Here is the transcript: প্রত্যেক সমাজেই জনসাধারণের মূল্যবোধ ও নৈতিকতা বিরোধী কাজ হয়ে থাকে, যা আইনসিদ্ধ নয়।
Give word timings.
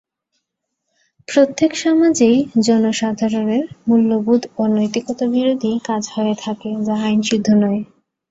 প্রত্যেক 1.27 1.71
সমাজেই 1.75 2.37
জনসাধারণের 2.67 3.63
মূল্যবোধ 3.87 4.41
ও 4.57 4.71
নৈতিকতা 4.71 5.25
বিরোধী 5.27 5.71
কাজ 5.85 6.03
হয়ে 6.15 6.35
থাকে, 6.43 6.69
যা 6.87 6.95
আইনসিদ্ধ 7.03 7.47
নয়। 7.55 7.81